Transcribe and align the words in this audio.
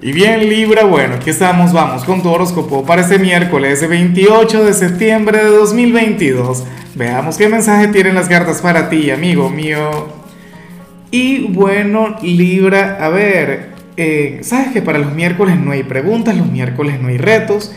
Y 0.00 0.12
bien 0.12 0.48
Libra, 0.48 0.84
bueno, 0.84 1.16
aquí 1.16 1.30
estamos, 1.30 1.72
vamos 1.72 2.04
con 2.04 2.22
tu 2.22 2.30
horóscopo 2.30 2.86
para 2.86 3.02
este 3.02 3.18
miércoles 3.18 3.86
28 3.86 4.64
de 4.64 4.72
septiembre 4.72 5.38
de 5.38 5.50
2022. 5.50 6.62
Veamos 6.94 7.36
qué 7.36 7.48
mensaje 7.48 7.88
tienen 7.88 8.14
las 8.14 8.28
cartas 8.28 8.62
para 8.62 8.88
ti, 8.90 9.10
amigo 9.10 9.50
mío. 9.50 10.06
Y 11.10 11.48
bueno, 11.48 12.14
Libra, 12.22 13.04
a 13.04 13.08
ver, 13.08 13.70
eh, 13.96 14.38
sabes 14.42 14.68
que 14.68 14.82
para 14.82 15.00
los 15.00 15.12
miércoles 15.14 15.58
no 15.58 15.72
hay 15.72 15.82
preguntas, 15.82 16.36
los 16.36 16.46
miércoles 16.46 17.00
no 17.00 17.08
hay 17.08 17.18
retos. 17.18 17.74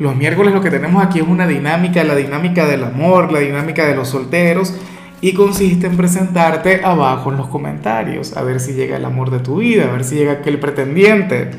Los 0.00 0.16
miércoles 0.16 0.52
lo 0.52 0.62
que 0.62 0.70
tenemos 0.70 1.04
aquí 1.04 1.20
es 1.20 1.28
una 1.28 1.46
dinámica, 1.46 2.02
la 2.02 2.16
dinámica 2.16 2.66
del 2.66 2.82
amor, 2.82 3.30
la 3.30 3.38
dinámica 3.38 3.86
de 3.86 3.94
los 3.94 4.08
solteros 4.08 4.74
y 5.22 5.34
consiste 5.34 5.86
en 5.86 5.96
presentarte 5.96 6.84
abajo 6.84 7.30
en 7.30 7.36
los 7.36 7.46
comentarios, 7.46 8.36
a 8.36 8.42
ver 8.42 8.58
si 8.58 8.72
llega 8.72 8.96
el 8.96 9.04
amor 9.04 9.30
de 9.30 9.38
tu 9.38 9.58
vida, 9.58 9.84
a 9.84 9.92
ver 9.92 10.02
si 10.02 10.16
llega 10.16 10.32
aquel 10.32 10.58
pretendiente, 10.58 11.52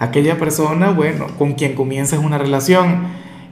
aquella 0.00 0.36
persona, 0.38 0.90
bueno, 0.90 1.28
con 1.38 1.52
quien 1.52 1.74
comienzas 1.74 2.18
una 2.18 2.36
relación. 2.36 3.04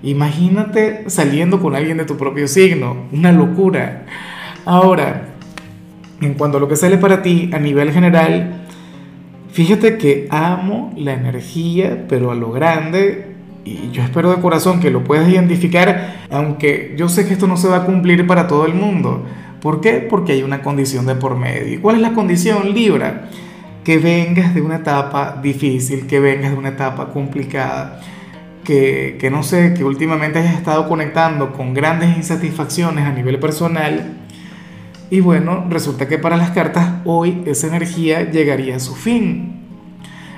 Imagínate 0.03 1.09
saliendo 1.09 1.61
con 1.61 1.77
alguien 1.77 1.99
de 1.99 2.05
tu 2.05 2.17
propio 2.17 2.49
signo, 2.49 2.97
una 3.13 3.31
locura. 3.31 4.07
Ahora, 4.65 5.29
en 6.21 6.35
cuanto 6.35 6.59
a 6.59 6.61
lo 6.61 6.67
que 6.67 6.75
sale 6.75 6.99
para 6.99 7.23
ti 7.23 7.49
a 7.53 7.61
nivel 7.61 7.93
general, 7.93 8.67
fíjate 9.53 9.99
que 9.99 10.27
amo 10.31 10.93
la 10.97 11.13
energía, 11.13 12.07
pero 12.09 12.33
a 12.33 12.35
lo 12.35 12.51
grande, 12.51 13.37
y 13.65 13.93
yo 13.93 14.03
espero 14.03 14.33
de 14.33 14.43
corazón 14.43 14.81
que 14.81 14.91
lo 14.91 15.05
puedas 15.05 15.29
identificar, 15.29 16.25
aunque 16.29 16.95
yo 16.99 17.09
sé 17.09 17.25
que 17.25 17.35
esto 17.35 17.47
no 17.47 17.57
se 17.57 17.69
va 17.69 17.77
a 17.77 17.85
cumplir 17.85 18.27
para 18.27 18.49
todo 18.49 18.67
el 18.67 18.75
mundo. 18.75 19.25
¿Por 19.65 19.81
qué? 19.81 20.07
Porque 20.11 20.33
hay 20.33 20.43
una 20.43 20.61
condición 20.61 21.07
de 21.07 21.15
por 21.15 21.39
medio. 21.39 21.73
¿Y 21.73 21.79
cuál 21.79 21.97
es 21.97 22.03
la 22.03 22.13
condición, 22.13 22.75
Libra? 22.75 23.31
Que 23.83 23.97
vengas 23.97 24.55
de 24.55 24.61
una 24.61 24.77
etapa 24.77 25.41
difícil, 25.43 26.07
que 26.07 26.21
vengas 26.21 26.51
de 26.51 26.59
una 26.59 26.69
etapa 26.69 27.11
complicada, 27.15 28.03
que, 28.63 29.17
que 29.19 29.31
no 29.31 29.43
sé, 29.43 29.73
que 29.73 29.83
últimamente 29.83 30.39
hayas 30.39 30.57
estado 30.57 30.87
conectando 30.87 31.55
con 31.55 31.73
grandes 31.73 32.15
insatisfacciones 32.15 33.07
a 33.07 33.13
nivel 33.13 33.39
personal. 33.39 34.19
Y 35.09 35.21
bueno, 35.21 35.65
resulta 35.71 36.09
que 36.09 36.19
para 36.19 36.37
las 36.37 36.51
cartas 36.51 36.97
hoy 37.07 37.43
esa 37.47 37.69
energía 37.69 38.31
llegaría 38.31 38.77
a 38.77 38.81
su 38.81 38.95
fin. 38.95 39.63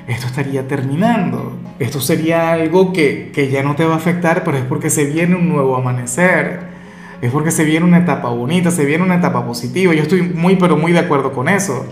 Esto 0.07 0.29
estaría 0.29 0.69
terminando. 0.69 1.59
Esto 1.81 2.01
sería 2.01 2.53
algo 2.53 2.93
que, 2.93 3.33
que 3.35 3.51
ya 3.51 3.65
no 3.65 3.75
te 3.75 3.85
va 3.85 3.95
a 3.95 3.97
afectar, 3.97 4.45
pero 4.45 4.57
es 4.57 4.63
porque 4.63 4.89
se 4.89 5.05
viene 5.05 5.35
un 5.35 5.49
nuevo 5.49 5.75
amanecer 5.75 6.76
es 7.21 7.31
porque 7.31 7.51
se 7.51 7.65
viene 7.65 7.87
una 7.87 7.99
etapa 7.99 8.29
bonita, 8.29 8.71
se 8.71 8.85
viene 8.85 9.05
una 9.05 9.17
etapa 9.17 9.47
positiva. 9.47 9.95
Yo 9.95 10.03
estoy 10.03 10.23
muy, 10.23 10.57
pero 10.57 10.77
muy 10.77 10.93
de 10.93 11.01
acuerdo 11.01 11.33
con 11.33 11.49
eso. 11.49 11.87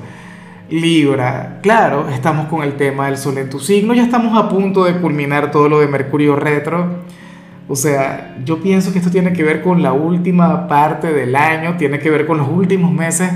Libra, 0.70 1.58
claro, 1.62 2.08
estamos 2.08 2.48
con 2.48 2.62
el 2.62 2.74
tema 2.74 3.06
del 3.06 3.18
sol 3.18 3.36
en 3.38 3.50
tu 3.50 3.60
signo, 3.60 3.92
ya 3.92 4.02
estamos 4.02 4.36
a 4.36 4.48
punto 4.48 4.84
de 4.84 4.96
culminar 4.96 5.50
todo 5.50 5.68
lo 5.68 5.80
de 5.80 5.88
Mercurio 5.88 6.36
retro. 6.36 7.04
O 7.68 7.76
sea, 7.76 8.36
yo 8.44 8.60
pienso 8.62 8.92
que 8.92 8.98
esto 8.98 9.10
tiene 9.10 9.32
que 9.32 9.42
ver 9.42 9.62
con 9.62 9.82
la 9.82 9.92
última 9.92 10.66
parte 10.68 11.12
del 11.12 11.36
año, 11.36 11.76
tiene 11.76 11.98
que 11.98 12.10
ver 12.10 12.26
con 12.26 12.38
los 12.38 12.48
últimos 12.48 12.92
meses. 12.92 13.30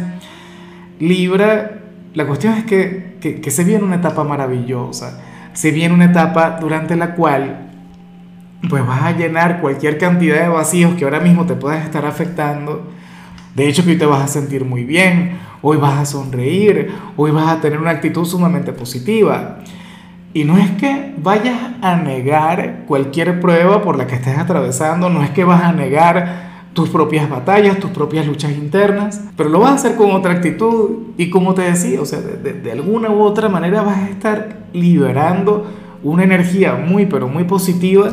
Libra, 0.99 1.81
la 2.15 2.27
cuestión 2.27 2.55
es 2.55 2.65
que, 2.65 3.17
que, 3.21 3.51
se 3.51 3.65
viene 3.65 3.85
una 3.85 3.97
etapa 3.97 4.25
maravillosa, 4.25 5.21
se 5.53 5.71
viene 5.71 5.95
una 5.95 6.07
etapa 6.07 6.59
durante 6.61 6.97
la 6.97 7.15
cual 7.15 7.68
pues 8.69 8.87
vas 8.87 9.03
a 9.03 9.13
llenar 9.13 9.61
cualquier 9.61 9.99
cantidad 9.99 10.43
de 10.43 10.49
vacíos 10.49 10.95
que 10.95 11.05
ahora 11.05 11.21
mismo 11.21 11.47
te 11.47 11.55
puedas 11.55 11.85
estar 11.85 12.05
afectando. 12.05 12.83
De 13.55 13.69
hecho, 13.69 13.85
que 13.85 13.93
hoy 13.93 13.99
te 13.99 14.07
vas 14.07 14.23
a 14.23 14.29
sentir 14.29 14.65
muy 14.65 14.85
bien, 14.85 15.39
hoy 15.63 15.77
vas 15.77 15.99
a 15.99 16.07
sonreír, 16.07 16.93
hoy 17.17 17.31
vas 17.31 17.49
a 17.49 17.61
tener 17.61 17.79
una 17.79 17.91
actitud 17.91 18.25
sumamente 18.25 18.73
positiva. 18.73 19.59
Y 20.35 20.45
no 20.45 20.59
es 20.59 20.71
que 20.73 21.15
vayas 21.23 21.57
a 21.81 21.97
negar 21.97 22.85
cualquier 22.87 23.41
prueba 23.41 23.83
por 23.83 23.97
la 23.97 24.07
que 24.07 24.17
estés 24.17 24.37
atravesando, 24.37 25.09
no 25.09 25.23
es 25.23 25.31
que 25.31 25.45
vas 25.45 25.63
a 25.63 25.73
negar 25.73 26.49
tus 26.75 26.91
propias 26.91 27.29
batallas, 27.29 27.79
tus 27.79 27.91
propias 27.91 28.27
luchas 28.27 28.53
internas, 28.53 29.25
pero 29.37 29.49
lo 29.49 29.61
vas 29.61 29.71
a 29.71 29.75
hacer 29.75 29.97
con 29.97 30.13
otra 30.13 30.33
actitud 30.33 31.15
y 31.17 31.31
como 31.31 31.55
te 31.55 31.63
decía, 31.63 32.01
o 32.01 32.05
sea, 32.05 32.21
de, 32.21 32.53
de 32.53 32.73
alguna 32.73 33.11
u 33.11 33.23
otra 33.23 33.49
manera 33.49 33.83
vas 33.83 33.99
a 33.99 34.09
estar 34.09 34.59
liberando 34.73 35.67
una 36.05 36.23
energía 36.23 36.75
muy, 36.75 37.07
pero 37.07 37.27
muy 37.27 37.45
positiva 37.45 38.13